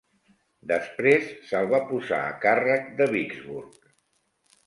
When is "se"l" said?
1.49-1.67